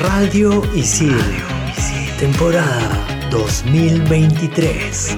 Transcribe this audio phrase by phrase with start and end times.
[0.00, 1.18] Radio Isil,
[2.20, 5.16] temporada 2023.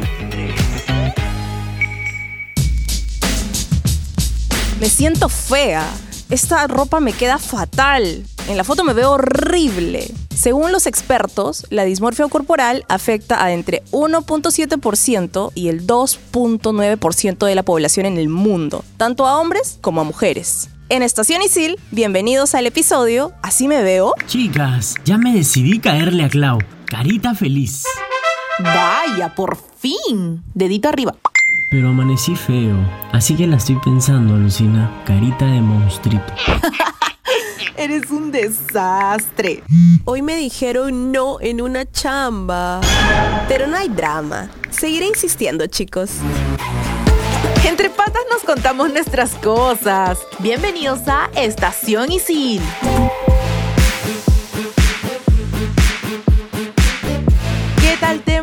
[4.80, 5.87] Me siento fea.
[6.30, 8.25] Esta ropa me queda fatal.
[8.48, 10.11] En la foto me veo horrible.
[10.35, 17.62] Según los expertos, la dismorfia corporal afecta a entre 1.7% y el 2.9% de la
[17.65, 20.71] población en el mundo, tanto a hombres como a mujeres.
[20.93, 24.12] En Estación Isil, bienvenidos al episodio Así me veo.
[24.27, 26.59] Chicas, ya me decidí caerle a Clau.
[26.87, 27.84] Carita feliz.
[28.59, 30.42] Vaya, por fin.
[30.52, 31.15] Dedito arriba.
[31.70, 32.74] Pero amanecí feo,
[33.12, 34.91] así que la estoy pensando, Lucina.
[35.06, 36.34] Carita de monstruito.
[37.77, 39.62] Eres un desastre.
[40.07, 42.80] Hoy me dijeron no en una chamba.
[43.46, 44.51] Pero no hay drama.
[44.70, 46.10] Seguiré insistiendo, chicos.
[47.64, 50.18] Entre patas nos contamos nuestras cosas.
[50.38, 52.62] Bienvenidos a Estación Isil.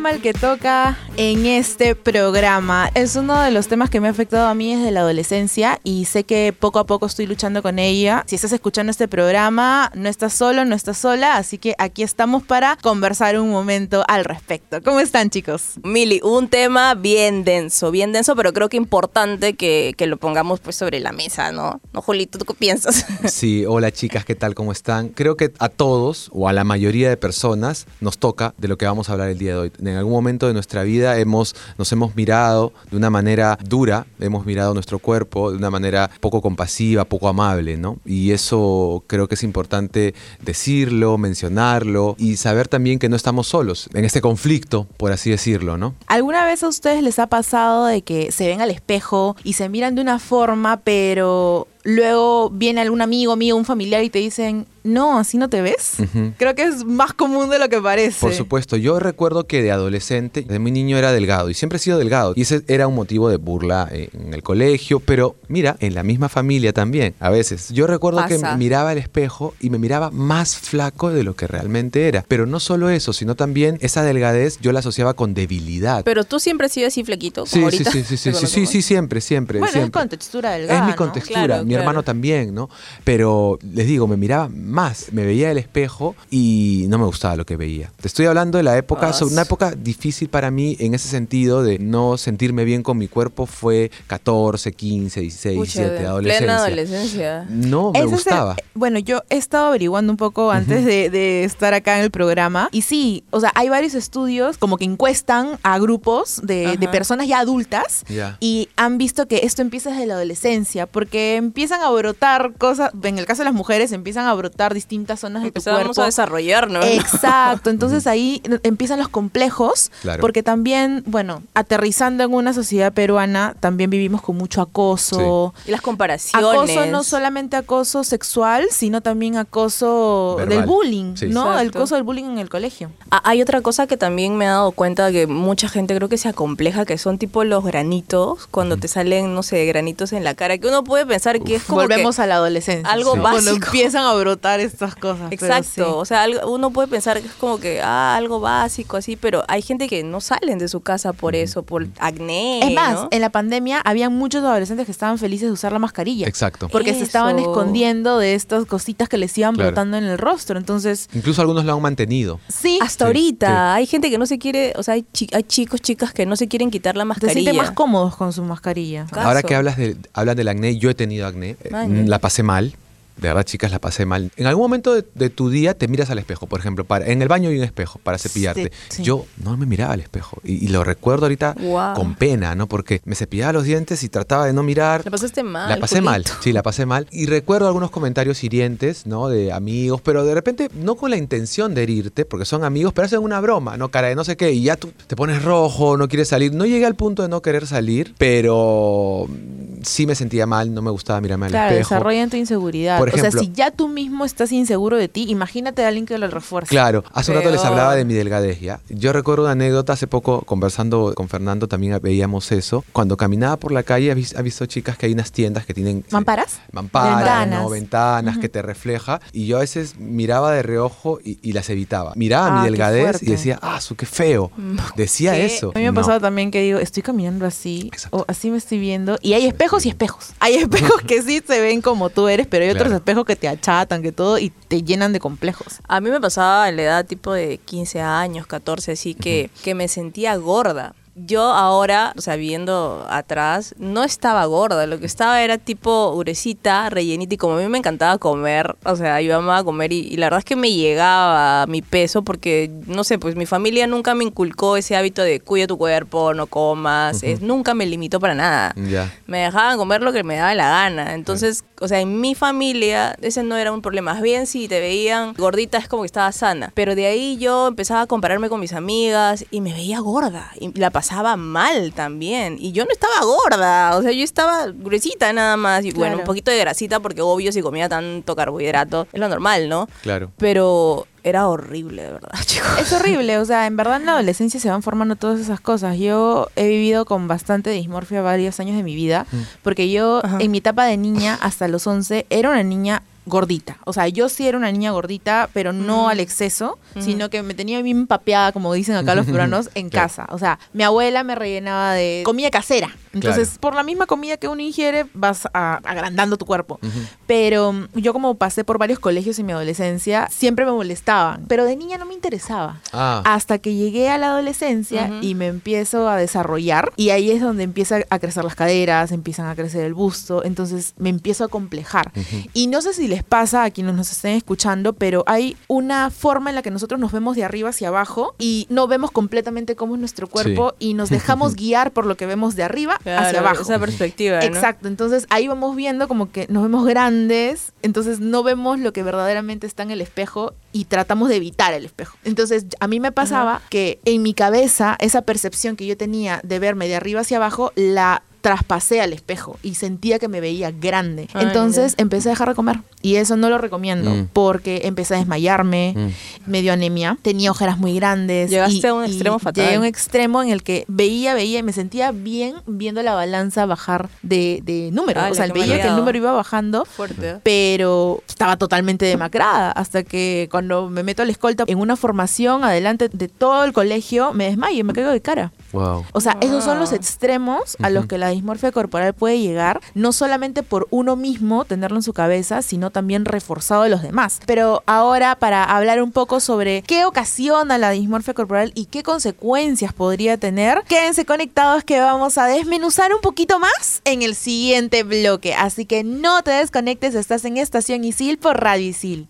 [0.08, 2.89] Tema el que toca en este programa?
[2.94, 6.05] Es uno de los temas que me ha afectado a mí desde la adolescencia y
[6.05, 8.23] sé que poco a poco estoy luchando con ella.
[8.27, 12.44] Si estás escuchando este programa, no estás solo, no estás sola, así que aquí estamos
[12.44, 14.81] para conversar un momento al respecto.
[14.83, 15.73] ¿Cómo están chicos?
[15.83, 20.59] Mili, un tema bien denso, bien denso, pero creo que importante que, que lo pongamos
[20.59, 21.81] pues sobre la mesa, ¿no?
[21.92, 23.05] ¿No, Julito, tú qué piensas?
[23.27, 24.55] Sí, hola chicas, ¿qué tal?
[24.55, 25.09] ¿Cómo están?
[25.09, 28.86] Creo que a todos o a la mayoría de personas nos toca de lo que
[28.86, 29.71] vamos a hablar el día de hoy.
[29.98, 34.45] En algún momento de nuestra vida hemos, nos hemos mirado de una manera dura, hemos
[34.45, 37.98] mirado nuestro cuerpo de una manera poco compasiva, poco amable, ¿no?
[38.06, 43.89] Y eso creo que es importante decirlo, mencionarlo y saber también que no estamos solos
[43.95, 45.95] en este conflicto, por así decirlo, ¿no?
[46.06, 49.67] ¿Alguna vez a ustedes les ha pasado de que se ven al espejo y se
[49.67, 54.66] miran de una forma, pero luego viene algún amigo mío, un familiar y te dicen,
[54.83, 55.93] no, así no te ves?
[56.38, 58.19] Creo que es más común de lo que parece.
[58.19, 61.80] Por supuesto, yo recuerdo que de adolescente, de muy niño era delgado y siempre he
[61.80, 62.33] sido delgado.
[62.36, 66.03] Y ese era un motivo de burla eh, en el colegio, pero mira, en la
[66.03, 67.70] misma familia también, a veces.
[67.70, 72.08] Yo recuerdo que miraba al espejo y me miraba más flaco de lo que realmente
[72.09, 72.26] era.
[72.27, 76.03] Pero no solo eso, sino también esa delgadez yo la asociaba con debilidad.
[76.03, 77.92] pero tú siempre has sido así flequito, como Sí, sí, ahorita.
[77.92, 79.87] sí, sí, sí, sí, sí, siempre, siempre, Bueno, siempre.
[79.87, 80.95] es con textura delgada, Es mi ¿no?
[80.97, 81.89] contextura, Claro, mi claro.
[81.89, 82.70] hermano también, ¿no?
[83.04, 87.45] Pero les digo, me miraba más, me veía el espejo y no me gustaba lo
[87.45, 87.92] que veía.
[88.02, 91.08] Te estoy hablando de la época, Ah, sobre una época difícil para mí en ese
[91.08, 96.08] sentido de no sentirme bien con mi cuerpo fue 14, 15, 16, Pucha, 17, de
[96.08, 96.45] adolescencia.
[96.45, 97.45] Plena adolescencia.
[97.49, 98.55] No me el- gustaba.
[98.73, 102.70] bueno, yo he estado averiguando un poco antes de, de estar acá en el programa.
[102.71, 107.27] Y sí, o sea, hay varios estudios como que encuestan a grupos de, de personas
[107.27, 108.04] ya adultas.
[108.09, 108.38] Ya.
[108.39, 111.36] Y han visto que esto empieza desde la adolescencia, porque
[111.67, 115.44] empiezan a brotar cosas, en el caso de las mujeres, empiezan a brotar distintas zonas
[115.44, 116.02] de tu cuerpo.
[116.02, 116.86] a desarrollarnos.
[116.86, 120.22] Exacto, entonces ahí empiezan los complejos, Claro.
[120.22, 125.54] porque también, bueno, aterrizando en una sociedad peruana, también vivimos con mucho acoso.
[125.66, 126.48] Y las comparaciones.
[126.48, 130.57] Acoso no solamente acoso sexual, sino también acoso Verbal.
[130.60, 131.25] del bullying, Sí.
[131.27, 131.60] ¿no?
[131.60, 132.92] El acoso del bullying en el colegio.
[133.12, 136.18] Ah, Hay otra cosa que también me he dado cuenta que mucha gente creo que
[136.18, 140.33] se acompleja, que son tipo los granitos, cuando te salen, no sé, granitos en la
[140.33, 142.91] cara, que uno puede pensar que es como Volvemos que- a la adolescencia.
[142.91, 143.65] algo Cuando básico.
[143.68, 145.27] empiezan a brotar estas cosas.
[145.30, 145.81] pero Exacto, sí.
[145.81, 149.62] o sea, uno puede pensar que es como que, ah, algo básico así, pero hay
[149.62, 152.59] gente que no salen de su casa por eso, por acné.
[152.59, 153.07] Es más, ¿no?
[153.12, 156.27] en la pandemia había muchos adolescentes que estaban felices de usar la mascarilla.
[156.27, 156.68] Exacto.
[156.69, 159.69] Porque se estaban escondiendo de estas cositas que les iban Claro.
[159.71, 160.57] brotando en el rostro.
[160.59, 162.39] Entonces, Incluso algunos lo han mantenido.
[162.47, 163.53] sí, Hasta Sí, ahorita sí.
[163.79, 166.35] hay gente que no se quiere, o sea, hay, chi- hay chicos, chicas que no
[166.35, 167.33] se quieren quitar la se mascarilla.
[167.33, 169.06] sienten más cómodos con su mascarilla.
[169.12, 169.27] Caso.
[169.27, 171.37] Ahora que hablas de, hablan del acné, yo he tenido acné.
[171.44, 172.03] Eh, Maña.
[172.06, 172.74] La pasé mal.
[173.18, 174.31] De verdad, chicas, la pasé mal.
[174.38, 177.22] En algún momento de, de tu día te miras al espejo, por ejemplo, para, en
[177.22, 178.72] el baño hay un espejo para cepillarte.
[178.89, 179.04] Sí, sí.
[179.04, 181.56] Yo no me miraba al espejo y, y lo recuerdo ahorita
[181.95, 182.68] con pena, ¿no?
[182.68, 185.01] Porque me cepillaba los dientes y trataba de no mirar.
[185.06, 185.69] La pasaste mal.
[185.69, 187.07] La pasé mal, sí, la pasé mal.
[187.12, 189.27] Y recuerdo algunos comentarios hirientes, ¿no?
[189.30, 193.06] De amigos, pero de repente no con la intención de herirte, porque son amigos, pero
[193.06, 193.89] hacen una broma, ¿no?
[193.89, 196.53] Cara de no sé qué, y ya tú te pones rojo, no quieres salir.
[196.53, 200.81] No llegué al punto de no querer salir, pero mm, sí me sentía mal, no
[200.81, 201.89] me gustaba mirarme al Claro, espejo.
[201.95, 202.97] desarrollan tu inseguridad.
[203.00, 206.18] Por o sea, si ya tú mismo estás inseguro de ti, imagínate a alguien que
[206.18, 206.69] lo refuerce.
[206.69, 208.80] Claro, hace un rato les hablaba de mi delgadez, ¿ya?
[208.89, 212.83] Yo recuerdo una anécdota, hace poco conversando con Fernando también veíamos eso.
[212.94, 215.74] Cuando caminaba por la calle, ha vis- ha visto chicas que hay unas tiendas que
[215.74, 216.04] tienen...
[216.12, 216.59] ¿Mamparas?
[216.71, 217.62] Mamparas, Ventanas.
[217.63, 217.69] ¿no?
[217.69, 219.19] ventanas que te refleja.
[219.31, 222.13] Y yo a veces miraba de reojo y, y las evitaba.
[222.15, 224.51] Miraba Ah, mi qué delgadez y decía, ah, su qué feo.
[224.95, 225.71] Decía Que eso.
[225.75, 226.01] A mí me ha No.
[226.01, 228.18] pasado también que digo, estoy caminando así, Exacto.
[228.18, 229.18] o así me estoy viendo.
[229.21, 230.31] Y hay espejos y espejos.
[230.39, 232.96] Hay espejos que sí se ven como tú eres, pero hay otros Claro.
[232.97, 235.79] Espejos que te achatan, que todo, y te llenan de complejos.
[235.88, 239.75] A mí me pasaba en la edad tipo de 15 años, 14, así que, que
[239.75, 240.94] me sentía gorda.
[241.25, 246.89] Yo ahora, o sea, viendo atrás, no estaba gorda, lo que estaba era tipo gruesita,
[246.89, 250.17] rellenita, y como a mí me encantaba comer, o sea, yo amaba comer y, y
[250.17, 254.13] la verdad es que me llegaba mi peso porque, no sé, pues mi familia nunca
[254.13, 258.35] me inculcó ese hábito de cuida tu cuerpo, no comas, es, nunca me limitó para
[258.35, 258.73] nada.
[258.75, 259.11] Ya.
[259.25, 261.13] Me dejaban comer lo que me daba la gana.
[261.15, 264.13] Entonces, o sea, en mi familia ese no era un problema.
[264.13, 266.71] Más bien si te veían gordita es como que estaba sana.
[266.73, 270.51] Pero de ahí yo empezaba a compararme con mis amigas y me veía gorda.
[270.59, 271.06] Y la pasaba
[271.38, 272.57] mal también.
[272.59, 273.98] Y yo no estaba gorda.
[273.98, 275.83] O sea, yo estaba gruesita nada más.
[275.86, 276.19] Y bueno, Claro.
[276.19, 279.88] un poquito de grasita porque obvio si comía tanto carbohidrato es lo normal, ¿no?
[280.04, 280.31] Claro.
[280.38, 282.69] Pero era horrible, de verdad, chicos.
[282.80, 285.98] Es horrible, o sea, en verdad en la adolescencia se van formando todas esas cosas.
[285.98, 289.25] Yo he vivido con bastante dismorfia varios años de mi vida,
[289.62, 290.38] porque yo Ajá.
[290.39, 293.77] en mi etapa de niña hasta los 11 era una niña gordita.
[293.85, 296.09] O sea, yo sí era una niña gordita, pero no Mm.
[296.09, 300.25] al exceso, sino que me tenía bien papeada, como dicen acá los peruanos, en casa.
[300.31, 302.89] O sea, mi abuela me rellenaba de comida casera.
[303.17, 303.61] Entonces, Claro.
[303.61, 306.79] por la misma comida que uno ingiere, vas a- agrandando tu cuerpo.
[306.81, 306.99] Ujú.
[307.25, 311.45] Pero mm, yo como pasé por varios colegios en mi adolescencia, siempre me molestaban.
[311.47, 312.81] Pero de niña no me interesaba.
[312.93, 315.19] Ah, Hasta que llegué a la adolescencia Ujú.
[315.25, 316.91] y me empiezo a desarrollar.
[316.95, 320.43] Y ahí es donde empieza a crecer las caderas, empiezan a crecer el busto.
[320.43, 322.11] Entonces me empiezo a complejar.
[322.15, 322.49] Ujú.
[322.53, 326.49] Y no sé si les pasa a quienes nos estén escuchando, pero hay una forma
[326.49, 329.95] en la que nosotros nos vemos de arriba hacia abajo y no vemos completamente cómo
[329.95, 333.62] es nuestro cuerpo y nos dejamos guiar por lo que vemos de arriba hacia abajo.
[333.62, 334.45] Esa perspectiva, ¿no?
[334.45, 339.04] Exacto, entonces ahí vamos viendo como que nos vemos grandes, entonces no vemos lo que
[339.04, 342.18] verdaderamente está en el espejo y tratamos de evitar el espejo.
[342.24, 346.59] Entonces a mí me pasaba que en mi cabeza esa percepción que yo tenía de
[346.59, 351.27] verme de arriba hacia abajo la traspasé al espejo y sentía que me veía grande.
[351.33, 354.27] Ay, Entonces empecé a dejar de comer y eso no lo recomiendo Mm.
[354.31, 356.50] porque empecé a desmayarme, Mm.
[356.50, 358.50] me dio anemia, tenía ojeras muy grandes.
[358.50, 359.63] Llegaste y- a un extremo fatal.
[359.65, 363.15] Llegué a un extremo en el que veía, veía y me sentía bien viendo la
[363.15, 365.19] balanza bajar de, de número.
[365.19, 367.39] Ala, o sea, veía que el número iba bajando, Fuerte.
[367.44, 369.71] pero estaba totalmente demacrada.
[369.71, 373.71] Hasta que cuando me meto a la escolta en una formación adelante de todo el
[373.71, 375.53] colegio, me desmayo y me caigo de cara.
[375.71, 376.03] wow.
[376.11, 380.11] O sea, esos son los extremos a los que la dismorfia corporal puede llegar, no
[380.11, 384.41] solamente por uno mismo tenerlo en su cabeza, sino también reforzado de los demás.
[384.45, 389.93] Pero ahora para hablar un poco sobre qué ocasiona la dismorfia corporal y qué consecuencias
[389.93, 395.53] podría tener, quédense conectados que vamos a desmenuzar un poquito más en el siguiente bloque.
[395.53, 399.29] Así que no te desconectes, estás en Estación Isil por Radio Isil.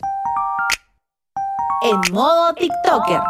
[1.82, 3.22] En modo TikToker.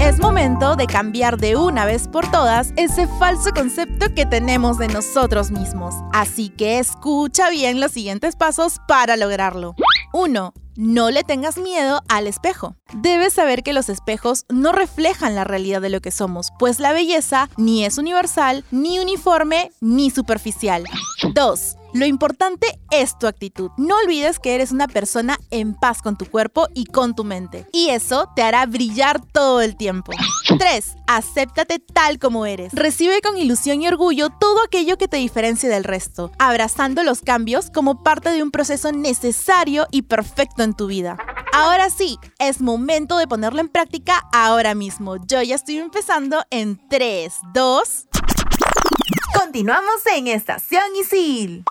[0.00, 4.88] Es momento de cambiar de una vez por todas ese falso concepto que tenemos de
[4.88, 5.94] nosotros mismos.
[6.12, 9.74] Así que escucha bien los siguientes pasos para lograrlo.
[10.12, 10.52] 1.
[10.76, 12.76] No le tengas miedo al espejo.
[12.92, 16.92] Debes saber que los espejos no reflejan la realidad de lo que somos, pues la
[16.92, 20.84] belleza ni es universal, ni uniforme, ni superficial.
[21.34, 21.76] 2.
[21.96, 23.70] Lo importante es tu actitud.
[23.78, 27.66] No olvides que eres una persona en paz con tu cuerpo y con tu mente.
[27.72, 30.12] Y eso te hará brillar todo el tiempo.
[30.58, 30.96] 3.
[31.06, 32.74] Acéptate tal como eres.
[32.74, 37.70] Recibe con ilusión y orgullo todo aquello que te diferencie del resto, abrazando los cambios
[37.70, 41.16] como parte de un proceso necesario y perfecto en tu vida.
[41.54, 45.16] Ahora sí, es momento de ponerlo en práctica ahora mismo.
[45.26, 48.06] Yo ya estoy empezando en 3, 2...
[49.32, 51.64] Continuamos en Estación Isil.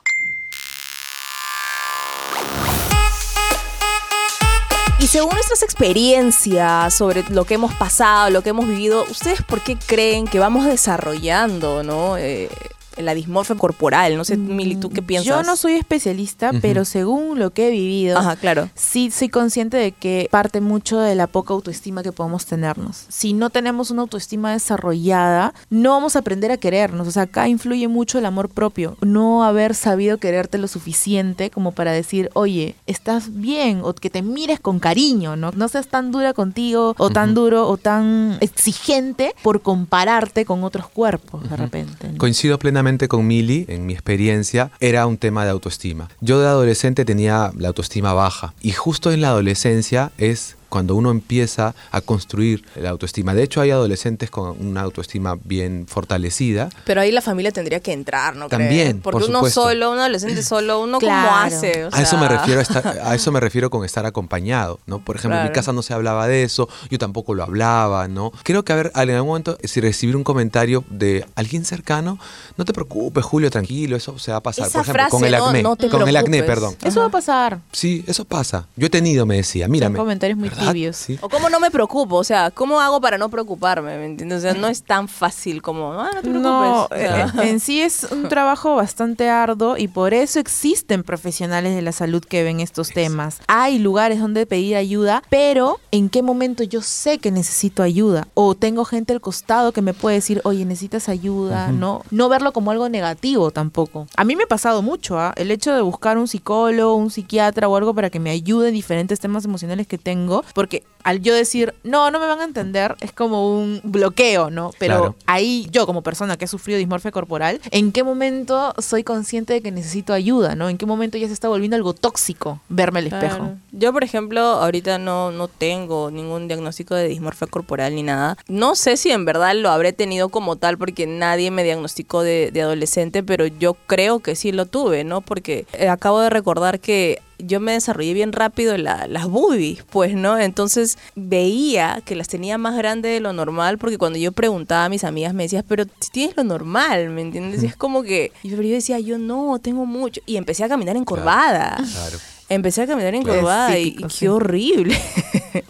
[5.00, 9.62] Y según nuestras experiencias sobre lo que hemos pasado, lo que hemos vivido, ¿ustedes por
[9.62, 12.18] qué creen que vamos desarrollando, no?
[12.18, 12.50] Eh,
[12.98, 14.18] la dismorfia corporal.
[14.18, 15.28] No sé, Mili, ¿tú qué piensas?
[15.28, 16.60] Yo no soy especialista, Ujú.
[16.62, 18.70] pero según lo que he vivido, Ajá, claro.
[18.76, 23.06] sí soy consciente de que parte mucho de la poca autoestima que podemos tenernos.
[23.10, 27.08] Si no tenemos una autoestima desarrollada, no vamos a aprender a querernos.
[27.08, 28.98] O sea, acá influye mucho el amor propio.
[29.02, 34.22] No haber sabido quererte lo suficiente como para decir, oye, estás bien, o que te
[34.22, 35.52] mires con cariño, ¿no?
[35.52, 37.42] No seas tan dura contigo, o tan Ujú.
[37.42, 42.10] duro, o tan exigente por compararte con otros cuerpos de repente.
[42.12, 42.18] ¿no?
[42.18, 46.08] Coincido plenamente con Mili, en mi experiencia, era un tema de autoestima.
[46.22, 51.10] Yo de adolescente tenía la autoestima baja y justo en la adolescencia es cuando uno
[51.10, 53.34] empieza a construir la autoestima.
[53.34, 56.68] De hecho, hay adolescentes con una autoestima bien fortalecida.
[56.84, 58.50] Pero ahí la familia tendría que entrar, ¿no?
[58.50, 58.96] También, crees?
[59.02, 59.62] Porque por uno supuesto.
[59.70, 61.30] solo, un adolescente solo, uno Claro.
[61.30, 61.86] cómo hace.
[61.86, 65.00] O A eso me refiero a, estar- a eso me refiero con estar acompañado, ¿no?
[65.00, 68.34] Por ejemplo, en mi casa no se hablaba de eso, yo tampoco lo hablaba, ¿no?
[68.44, 72.20] Creo que a ver, en algún momento si recibir un comentario de alguien cercano,
[72.58, 74.68] no te preocupes, Julio, tranquilo, eso se va a pasar.
[74.68, 75.46] Esa Por ejemplo, con el ¿no?
[75.46, 76.76] acné, No te con el acné, perdón.
[76.84, 77.60] Eso va a pasar.
[77.72, 78.66] Sí, eso pasa.
[78.76, 79.98] Yo he tenido, me decía, mírame.
[79.98, 80.65] comentarios muy ¿verdad?
[80.68, 80.96] Tibios.
[80.96, 81.18] Sí.
[81.22, 83.98] O cómo no me preocupo, o sea, ¿cómo hago para no preocuparme?
[83.98, 84.40] ¿Me entiendes?
[84.40, 86.42] O sea, no es tan fácil como, ah, no te preocupes.
[86.42, 91.04] No, O sea, eh, en sí es un trabajo bastante arduo y por eso existen
[91.04, 93.40] profesionales de la salud que ven estos temas.
[93.48, 98.28] Hay lugares donde pedir ayuda, pero ¿en qué momento yo sé que necesito ayuda?
[98.34, 102.04] O tengo gente al costado que me puede decir, oye, necesitas ayuda, ¿no?
[102.12, 104.08] No verlo como algo negativo tampoco.
[104.16, 105.34] A mí me ha pasado mucho, ¿ah?
[105.36, 108.74] El hecho de buscar un psicólogo, un psiquiatra o algo para que me ayude en
[108.74, 112.96] diferentes temas emocionales que tengo, porque al yo decir, no, no me van a entender,
[113.00, 114.72] es como un bloqueo, ¿no?
[114.80, 115.16] Pero Claro.
[115.28, 119.62] ahí yo como persona que ha sufrido dismorfia corporal, ¿en qué momento soy consciente de
[119.62, 120.68] que necesito ayuda, ¿no?
[120.68, 123.38] ¿En qué momento ya se está volviendo algo tóxico verme al espejo?
[123.38, 123.58] Claro.
[123.72, 128.36] Yo, por ejemplo, ahorita no, no tengo ningún diagnóstico de dismorfia corporal ni nada.
[128.48, 132.50] No sé si en verdad lo habré tenido como tal porque nadie me diagnosticó de,
[132.52, 135.22] de adolescente, pero yo creo que sí lo tuve, ¿no?
[135.22, 140.14] Porque eh, acabo de recordar que yo me desarrollé bien rápido la- las boobies, pues,
[140.16, 140.38] ¿no?
[140.40, 144.90] Entonces veía que las tenía más grandes de lo normal porque cuando yo preguntaba a
[144.90, 147.64] mis amigas me decías, pero si tienes lo normal, ¿me entiendes?
[147.64, 150.22] Y es como que, y pero yo decía, yo no, tengo mucho.
[150.26, 151.76] Y empecé a caminar encorvada.
[151.76, 152.18] Claro.
[152.48, 154.98] Empecé a caminar encorvada y, y qué horrible.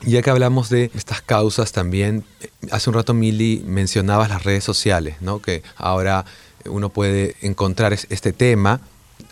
[0.01, 2.23] Ya que hablamos de estas causas también,
[2.71, 5.39] hace un rato Mili mencionabas las redes sociales, ¿no?
[5.41, 6.25] Que ahora
[6.65, 8.81] uno puede encontrar es- este tema,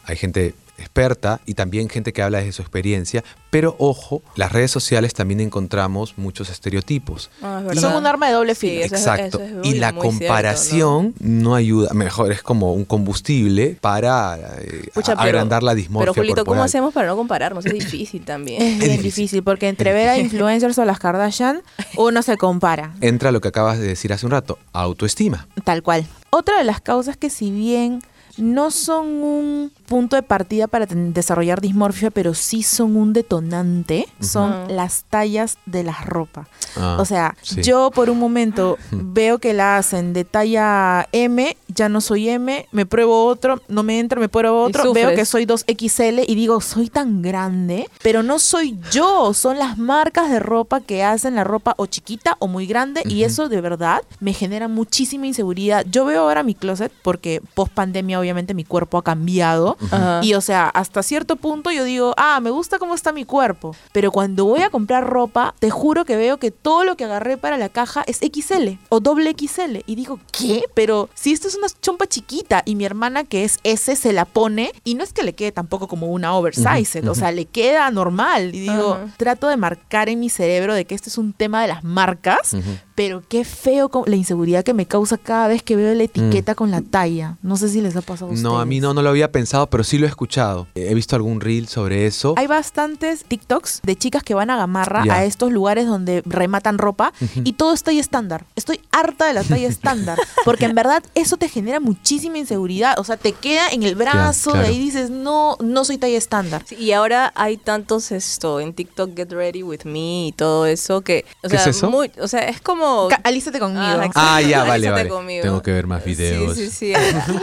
[0.06, 4.72] hay gente experta y también gente que habla desde su experiencia, pero ojo, las redes
[4.72, 7.30] sociales también encontramos muchos estereotipos.
[7.42, 7.80] Ah, es Y-.
[7.80, 8.82] Son un arma de doble Sí, filo.
[8.86, 9.40] eso es- Exacto.
[9.40, 11.56] eso es y la cierto, comparación ¿no?
[11.56, 16.22] ayuda, mejor es como un combustible para eh, Pucha, a- pero- agrandar la dismorfia Pero,
[16.24, 16.66] Julito, ¿cómo corporal.
[16.66, 17.66] hacemos para no compararnos?
[17.66, 18.62] Es difícil también.
[18.62, 19.04] Es bien difícil.
[19.04, 21.62] difícil porque entre ver a influencers o las Kardashian,
[21.98, 22.94] uno se compara.
[23.02, 25.48] Entra lo que acabas de decir hace un rato, autoestima.
[25.64, 26.06] Tal cual.
[26.32, 28.02] Otra de las causas que si bien
[28.38, 34.64] no son un punto de partida para desarrollar dismorfia, pero sí son un detonante, son
[34.64, 34.74] Ujú.
[34.74, 36.48] las tallas de la ropa.
[36.76, 37.62] Ah, o sea, sí.
[37.62, 42.68] yo por un momento veo que la hacen de talla M, ya no soy M,
[42.72, 46.34] me pruebo otro, no me entra, me pruebo Y otro, veo que soy 2XL y
[46.34, 51.36] digo, soy tan grande, pero no soy yo, son las marcas de ropa que hacen
[51.36, 53.26] la ropa o chiquita o muy grande y Ujú.
[53.28, 55.86] eso de verdad me genera muchísima inseguridad.
[55.88, 60.22] Yo veo ahora mi closet porque post pandemia obviamente mi cuerpo ha cambiado Ajá.
[60.24, 63.76] y o sea, hasta cierto punto yo digo, ah, me gusta cómo está mi cuerpo.
[63.92, 67.38] Pero cuando voy a comprar ropa, te juro que veo que todo lo que agarré
[67.38, 69.78] para la caja es XL o doble XL.
[69.86, 70.64] Y digo, ¿qué?
[70.74, 74.26] Pero si esto es una chompa chiquita y mi hermana que es S se la
[74.26, 77.90] pone y no es que le quede tampoco como una oversized, o sea, le queda
[77.92, 78.54] normal.
[78.56, 79.08] Y digo, Ajá.
[79.18, 82.56] trato de marcar en mi cerebro de que este es un tema de las marcas.
[82.96, 86.72] Pero qué feo la inseguridad que me causa cada vez que veo la etiqueta con
[86.72, 87.38] la talla.
[87.42, 88.44] No sé si les ha pasado a ustedes.
[88.44, 90.68] No, a mí no, no lo había pensado, pero sí lo he escuchado.
[90.76, 92.36] He visto algún reel sobre eso.
[92.38, 97.14] Hay bastantes TikToks de chicas que van a Gamarra a estos lugares donde rematan ropa
[97.44, 98.46] y todo es talla estándar.
[98.56, 103.00] Estoy harta de la talla estándar porque en verdad eso te genera muchísima inseguridad.
[103.00, 104.68] O sea, te queda en el brazo claro.
[104.68, 106.64] de ahí dices, no, no soy talla estándar.
[106.68, 111.02] Sí, Y ahora hay tantos esto en TikTok Get Ready With Me y todo eso
[111.02, 111.90] que, o ¿Qué sea, es eso?
[111.90, 113.84] muy- o sea, es como Ca- Alístate conmigo.
[113.86, 114.12] Exacto.
[114.16, 115.10] Ah, ya, vale, Alízate vale.
[115.10, 115.42] conmigo.
[115.44, 116.56] Tengo que ver más videos.
[116.56, 116.94] Sí, sí, sí.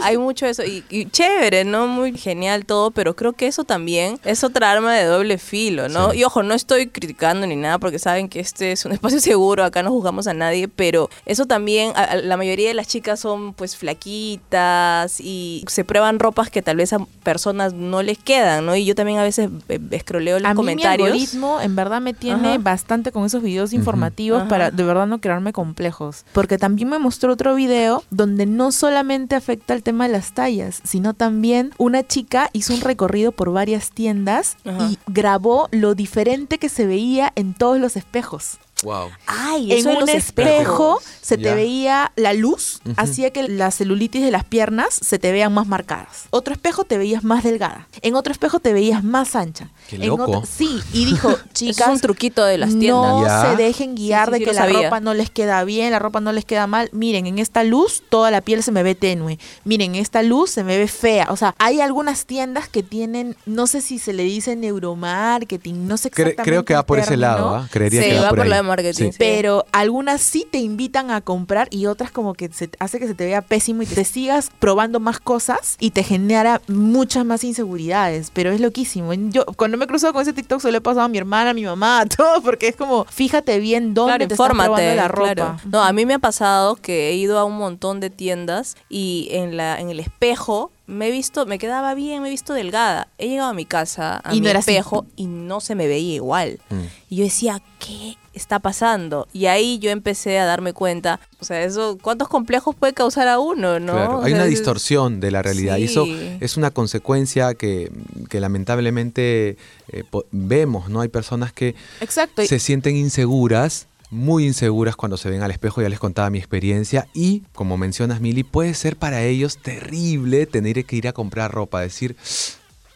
[0.03, 0.63] Hay, mucho eso.
[0.63, 1.87] Y, y chévere, ¿no?
[1.87, 6.11] Muy genial todo, pero creo que eso también es otra arma de doble filo, ¿no?
[6.11, 6.19] Sí.
[6.19, 9.63] Y ojo, no estoy criticando ni nada porque saben que este es un espacio seguro,
[9.63, 13.19] acá no juzgamos a nadie, pero eso también, a- a- la mayoría de las chicas
[13.19, 18.65] son pues flaquitas y se prueban ropas que tal vez a personas no les quedan,
[18.65, 18.75] ¿no?
[18.75, 19.49] Y yo también a veces
[19.91, 21.07] escroleo los a mí mi comentarios.
[21.09, 22.57] algoritmo en verdad me tiene Ajá.
[22.59, 24.49] bastante con esos videos informativos Ajá.
[24.49, 26.25] para de verdad no crearme complejos.
[26.33, 30.81] Porque también me mostró otro video donde no solamente afecta el tema de las tallas,
[30.83, 34.89] sino también una chica hizo un recorrido por varias tiendas Ajá.
[34.89, 38.59] y grabó lo diferente que se veía en todos los espejos.
[38.83, 39.09] Wow.
[39.27, 40.49] Ay, En un espejo
[40.97, 41.03] espejos.
[41.21, 41.55] se te Ya.
[41.55, 46.25] veía la luz, hacía que la celulitis de las piernas se te vean más marcadas.
[46.31, 47.87] Otro espejo te veías más delgada.
[48.01, 49.69] En otro espejo te veías más ancha.
[49.89, 50.23] Qué En loco.
[50.23, 53.11] otro- sí, y dijo, chicas, es un truquito de las tiendas.
[53.11, 53.41] no Ya.
[53.51, 54.83] se dejen guiar Sí, sí, de sí que la sabía.
[54.83, 56.89] ropa no les queda bien, la ropa no les queda mal.
[56.91, 59.37] Miren, en esta luz toda la piel se me ve tenue.
[59.63, 61.27] Miren, en esta luz se me ve fea.
[61.29, 65.97] O sea, hay algunas tiendas que tienen, no sé si se le dice neuromarketing, no
[65.97, 66.43] sé Cre- exactamente.
[66.43, 67.67] creo que el va por ese lado, ¿ah?
[67.71, 68.49] Creería Sí, que va, va por, por ahí.
[68.49, 69.17] la marketing, Sí.
[69.19, 73.13] Pero algunas sí te invitan a comprar y otras como que se hace que se
[73.15, 78.31] te vea pésimo y te sigas probando más cosas y te genera muchas más inseguridades.
[78.33, 79.13] Pero es loquísimo.
[79.13, 81.51] Yo cuando me he cruzado con ese TikTok se lo he pasado a mi hermana,
[81.51, 84.81] a mi mamá, a todo, porque es como, fíjate bien dónde Claro, te estás probando
[84.81, 85.33] infórmate, la ropa.
[85.33, 85.57] claro.
[85.65, 89.27] No, a mí me ha pasado que he ido a un montón de tiendas y
[89.31, 93.07] en la en el espejo me he visto, me quedaba bien, me he visto delgada.
[93.17, 94.71] He llegado a mi casa, a Y mi no así.
[94.71, 96.59] espejo y no se me veía igual.
[96.69, 96.79] Mm.
[97.09, 99.27] Y yo decía, ¿qué está pasando?
[99.33, 103.39] Y ahí yo empecé a darme cuenta, o sea, eso cuántos complejos puede causar a
[103.39, 103.93] uno, ¿no?
[103.93, 106.05] Claro, O hay sea, una es- distorsión de la realidad y eso
[106.39, 107.91] es una consecuencia que,
[108.29, 109.57] que lamentablemente
[109.89, 111.01] eh, vemos, ¿no?
[111.01, 112.45] Hay personas que Exacto.
[112.45, 117.07] se sienten inseguras, muy inseguras cuando se ven al espejo, ya les contaba mi experiencia
[117.13, 121.79] y como mencionas Mili, puede ser para ellos terrible tener que ir a comprar ropa,
[121.81, 122.15] decir,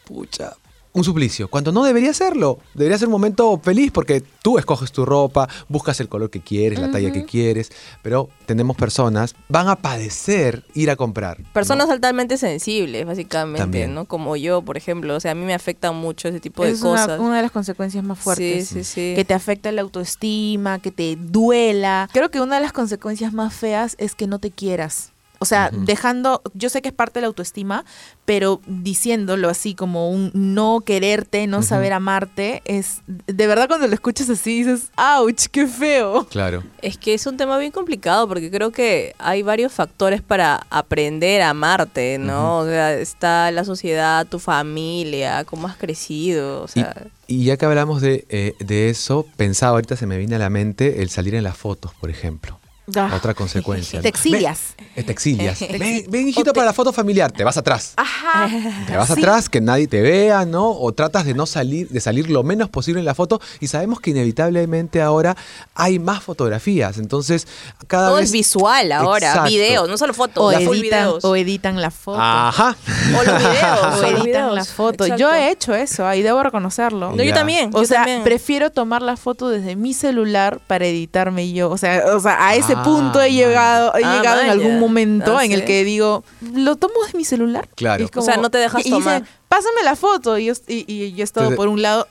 [0.04, 0.52] pucha,
[0.96, 5.04] un suplicio, cuando no debería serlo, debería ser un momento feliz porque tú escoges tu
[5.04, 7.70] ropa, buscas el color que quieres, la talla que quieres,
[8.02, 11.40] pero tenemos personas, van a padecer ir a comprar.
[11.40, 11.52] ¿no?
[11.52, 13.94] Personas altamente sensibles, básicamente, También.
[13.94, 14.06] ¿no?
[14.06, 15.14] Como yo, por ejemplo.
[15.16, 17.20] O sea, a mí me afectan mucho ese tipo es de una, cosas.
[17.20, 18.68] una de las consecuencias más fuertes.
[18.68, 19.12] Sí, sí, sí.
[19.14, 22.08] Que te afecta la autoestima, que te duela.
[22.10, 25.12] Creo que una de las consecuencias más feas es que no te quieras.
[25.38, 27.84] O sea, dejando, yo sé que es parte de la autoestima,
[28.24, 33.94] pero diciéndolo así como un no quererte, no saber amarte, es de verdad cuando lo
[33.94, 35.46] escuchas así dices, ¡ouch!
[35.52, 36.24] ¡Qué feo!
[36.30, 36.62] Claro.
[36.80, 41.42] Es que es un tema bien complicado porque creo que hay varios factores para aprender
[41.42, 42.58] a amarte, ¿no?
[42.58, 47.06] O sea, está la sociedad, tu familia, cómo has crecido, o Y, sea...
[47.26, 50.50] y ya que hablamos de, eh, de eso, pensaba ahorita se me viene a la
[50.50, 52.58] mente el salir en las fotos, por ejemplo.
[52.94, 53.10] Ah.
[53.16, 54.00] Otra consecuencia.
[54.00, 54.74] Te exilias.
[54.78, 55.58] Ven, eh, te exilias.
[55.78, 57.32] Ven, ven, hijito, te- para la foto familiar.
[57.32, 57.94] Te vas atrás.
[57.96, 58.48] Ajá.
[58.86, 59.14] Te vas Sí.
[59.14, 60.70] atrás, que nadie te vea, ¿no?
[60.70, 63.40] O tratas de no salir, de salir lo menos posible en la foto.
[63.60, 65.36] Y sabemos que inevitablemente ahora
[65.74, 66.98] hay más fotografías.
[66.98, 67.46] Entonces,
[67.88, 68.26] cada Todo vez.
[68.26, 69.50] es visual ahora, Exacto.
[69.50, 71.24] videos, no solo fotos, O editan, videos.
[71.24, 72.20] o editan la foto.
[72.20, 72.76] Ajá.
[73.18, 74.54] O los videos, o editan videos.
[74.54, 75.04] la foto.
[75.04, 75.20] Exacto.
[75.20, 77.12] Yo he hecho eso y debo reconocerlo.
[77.12, 77.70] No, yo también.
[77.74, 78.22] O yo sea, también.
[78.22, 81.70] prefiero tomar la foto desde mi celular para editarme yo.
[81.70, 84.78] O sea, o sea a ese Ah, punto he llegado, he Ah, llegado en algún
[84.80, 87.68] momento Ah, en el que digo, lo tomo desde mi celular.
[87.74, 88.04] Claro.
[88.12, 89.24] Y O sea, no te dejas y- y dicen, tomar.
[89.48, 90.36] Pásame la foto.
[90.38, 92.08] Y yo, y, y yo he estado Entonces- por un lado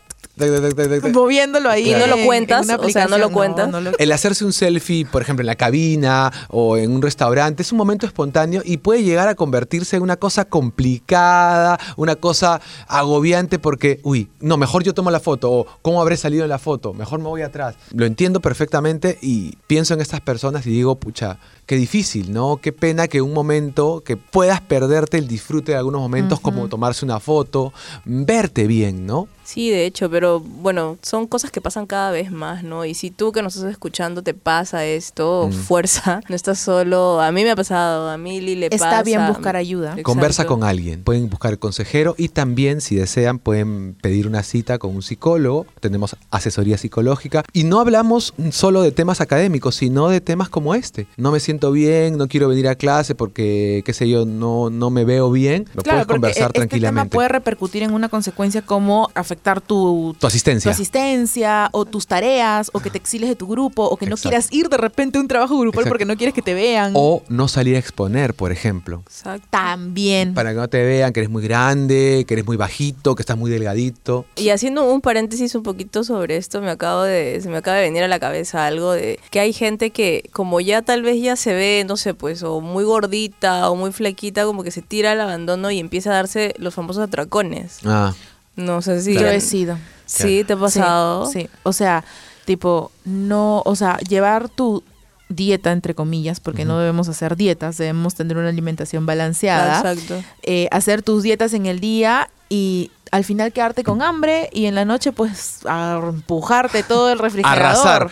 [1.14, 1.90] Moviéndolo ahí.
[1.90, 3.70] Y no lo en- en cuentas, o sea, no lo cuentas.
[3.70, 7.62] no lo- El hacerse un selfie, por ejemplo, en la cabina o en un restaurante,
[7.64, 12.62] es un momento espontáneo y puede llegar a convertirse en una cosa complicada, una cosa
[12.88, 16.60] agobiante porque, uy, no, mejor yo tomo la foto o cómo habré salido en la
[16.60, 17.76] foto, mejor me voy atrás.
[17.94, 22.58] Lo entiendo perfectamente y pienso en estas personas y digo, pucha, qué difícil, ¿no?
[22.58, 27.06] Qué pena que un momento, que puedas perderte el disfrute de algunos momentos como tomarse
[27.06, 27.74] una foto,
[28.06, 29.28] verte bien, ¿no?
[29.46, 32.84] Sí, de hecho, pero bueno, son cosas que pasan cada vez más, ¿no?
[32.84, 35.54] Y si tú que nos estás escuchando te pasa esto, Mm.
[35.54, 37.22] fuerza, no estás solo.
[37.22, 38.86] A mí me ha pasado, a Mili le pasa.
[38.86, 39.90] Está bien buscar ayuda.
[39.92, 40.04] Exacto.
[40.04, 41.04] Conversa con alguien.
[41.04, 45.66] Pueden buscar consejero y también, si desean, pueden pedir una cita con un psicólogo.
[45.80, 47.44] Tenemos asesoría psicológica.
[47.54, 51.08] Y no hablamos solo de temas académicos, sino de temas como este.
[51.18, 54.90] No me siento bien, no quiero venir a clase porque, qué sé yo, no, no
[54.90, 55.68] me veo bien.
[55.76, 57.16] Lo puedes conversar este tema tranquilamente.
[57.16, 60.70] puede repercutir en una consecuencia como afectar tu, Tu asistencia.
[60.72, 64.16] tu asistencia o tus tareas o que te exiles de tu grupo o que no
[64.16, 64.30] Exacto.
[64.30, 65.90] quieras ir de repente a un trabajo grupal Exacto.
[65.90, 66.94] porque no quieres que te vean.
[66.96, 69.02] O no salir a exponer, por ejemplo.
[69.06, 69.48] Exacto.
[69.50, 70.34] También.
[70.34, 73.38] Para que no te vean que eres muy grande, que eres muy bajito, que estás
[73.38, 74.26] muy delgadito.
[74.36, 77.84] Y haciendo un paréntesis un poquito sobre esto, me acabo de, se me acaba de
[77.84, 81.36] venir a la cabeza algo de que hay gente que como ya tal vez ya
[81.36, 85.12] se ve, no sé, pues o muy gordita o muy flequita, como que se tira
[85.12, 87.80] al abandono y empieza a darse los famosos atracones.
[87.86, 88.14] Ah,
[88.56, 89.14] No sé si...
[89.14, 89.78] Yo he sido.
[90.06, 91.26] Sí, te ha pasado.
[91.26, 91.50] Sí, sí.
[91.64, 92.04] O sea,
[92.46, 94.84] tipo, no, o sea, llevar tu
[95.30, 99.78] dieta, entre comillas, porque no debemos hacer dietas, debemos tener una alimentación balanceada.
[99.80, 100.24] Exacto.
[100.44, 104.76] eh, hacer tus dietas en el día y al final quedarte con hambre y en
[104.76, 108.12] la noche pues a empujarte todo el refrigerador.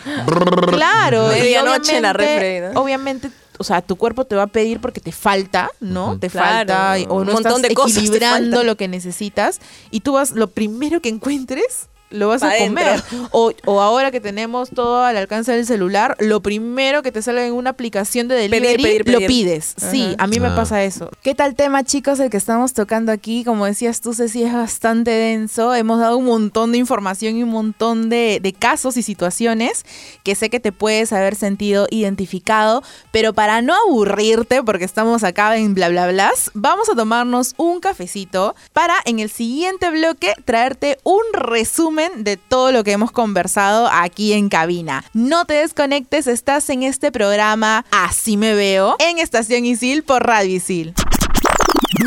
[0.70, 2.80] Claro, y Medianoche en la refri, ¿no?
[2.80, 6.18] Obviamente, o sea, tu cuerpo te va a pedir porque te falta, ¿no?
[6.18, 10.00] Te Claro, falta o un no montón estás de cosas equilibrando lo que necesitas y
[10.00, 13.02] tú vas lo primero que encuentres lo vas Pa' a comer.
[13.32, 17.46] O, o ahora que tenemos todo al alcance del celular, lo primero que te sale
[17.46, 19.26] en una aplicación de delivery, pedir, lo pedir.
[19.28, 19.74] pides.
[19.76, 20.24] Sí, Ajá.
[20.24, 20.54] a mí me Ah.
[20.56, 21.10] pasa eso.
[21.22, 23.44] ¿Qué tal tema, chicos, el que estamos tocando aquí?
[23.44, 25.74] Como decías tú, Ceci, es bastante denso.
[25.74, 29.84] Hemos dado un montón de información y un montón de, de casos y situaciones
[30.22, 35.56] que sé que te puedes haber sentido identificado, pero para no aburrirte, porque estamos acá
[35.56, 40.98] en bla bla blas, vamos a tomarnos un cafecito para en el siguiente bloque traerte
[41.02, 45.04] un resumen de todo lo que hemos conversado aquí en cabina.
[45.12, 50.54] No te desconectes, estás en este programa Así me veo en Estación Isil por Radio.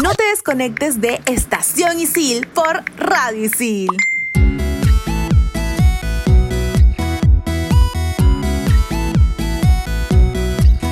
[0.02, 3.90] No te desconectes de Estación Isil por Radio Isil.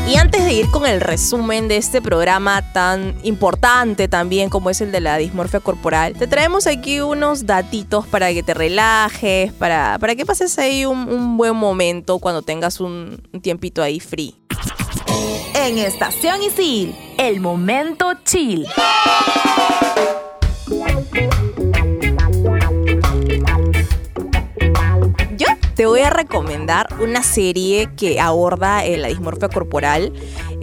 [0.07, 4.79] Y antes de ir con el resumen de este programa tan importante también como es
[4.81, 9.97] el de la dismorfia corporal, te traemos aquí unos datitos para que te relajes, para,
[9.99, 14.35] para que pases ahí un, buen momento cuando tengas un, un tiempito ahí free.
[15.55, 18.67] En Estación Isil, el momento chill.
[25.75, 30.13] Te voy a recomendar una serie que aborda la dismorfia corporal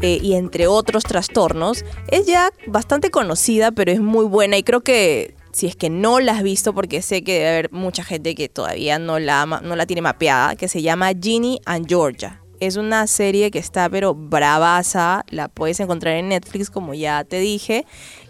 [0.00, 1.84] eh, y entre otros trastornos.
[2.08, 6.18] Es ya bastante conocida, pero es muy buena y creo que si es que no
[6.18, 9.76] la has visto, porque sé que debe haber mucha gente que todavía no la, no
[9.76, 12.41] la tiene mapeada, que se llama Ginny and Georgia.
[12.62, 17.40] Es una serie que está pero bravaza, la puedes encontrar en Netflix como ya te
[17.40, 17.84] dije.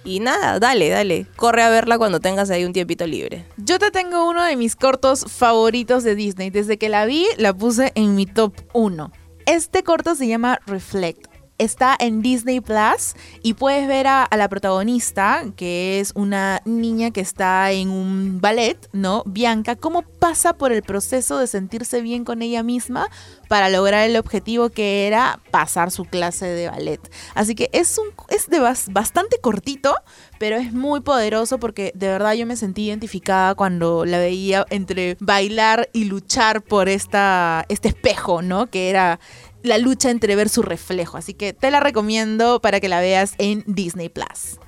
[0.05, 3.45] Y nada, dale, dale, corre a verla cuando tengas ahí un tiempito libre.
[3.59, 6.49] Yo te tengo uno de mis cortos favoritos de Disney.
[6.49, 9.13] Desde que la vi, la puse en mi top 1.
[9.45, 11.32] Este corto se llama Reflect.
[11.63, 17.21] Está en Disney Plus y puedes ver a, la protagonista, que es una niña que
[17.21, 19.23] está en un ballet, ¿no?
[19.27, 23.09] Bianca, cómo pasa por el proceso de sentirse bien con ella misma
[23.47, 27.01] para lograr el objetivo que era pasar su clase de ballet.
[27.35, 29.95] Así que es un es de bas- bastante cortito,
[30.41, 35.17] pero es muy poderoso porque de verdad yo me sentí identificada cuando la veía entre
[35.21, 38.67] bailar y luchar por esta este espejo, ¿no?
[38.67, 39.21] Que era
[39.63, 41.17] la lucha entre ver su reflejo.
[41.17, 44.59] Así que te la recomiendo para que la veas en Disney Plus.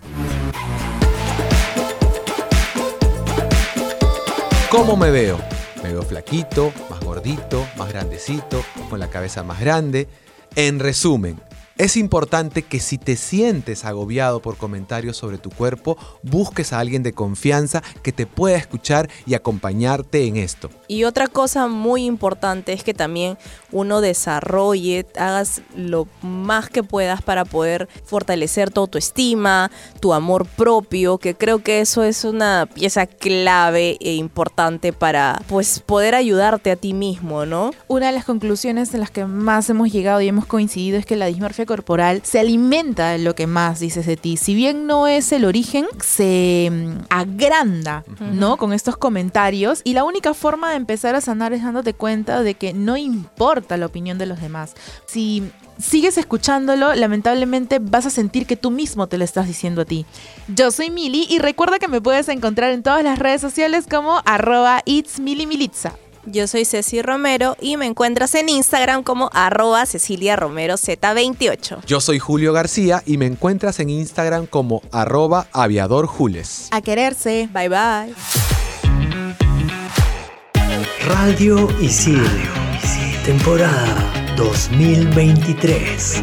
[4.70, 5.38] ¿Cómo me veo?
[5.82, 10.08] Me veo flaquito, más gordito, más grandecito, con la cabeza más grande.
[10.56, 11.40] En resumen,
[11.76, 17.02] es importante que si te sientes agobiado por comentarios sobre tu cuerpo, busques a alguien
[17.02, 20.70] de confianza que te pueda escuchar y acompañarte en esto.
[20.86, 23.38] Y otra cosa muy importante es que también
[23.72, 31.18] uno desarrolle, hagas lo más que puedas para poder fortalecer tu autoestima, tu amor propio,
[31.18, 36.76] que creo que eso es una pieza clave e importante para pues poder ayudarte a
[36.76, 37.72] ti mismo, ¿no?
[37.88, 41.16] Una de las conclusiones en las que más hemos llegado y hemos coincidido es que
[41.16, 44.36] la dismorfia corporal se alimenta de lo que más dices de ti.
[44.36, 48.56] Si bien no es el origen, se mm, agranda, ¿no?
[48.56, 52.54] Con estos comentarios y la única forma de empezar a sanar es dándote cuenta de
[52.54, 54.74] que no importa la opinión de los demás.
[55.06, 59.84] Si sigues escuchándolo, lamentablemente vas a sentir que tú mismo te lo estás diciendo a
[59.84, 60.06] ti.
[60.48, 64.20] Yo soy Mili y recuerda que me puedes encontrar en todas las redes sociales como
[64.24, 65.94] arroba it's Mili Militza.
[66.26, 71.84] Yo soy Ceci Romero y me encuentras en Instagram como arroba Cecilia Romero Z28.
[71.86, 76.68] Yo soy Julio García y me encuentras en Instagram como arroba aviadorjules.
[76.70, 77.48] A quererse.
[77.52, 78.14] Bye bye.
[81.06, 82.22] Radio Isil.
[83.24, 86.22] Temporada 2023.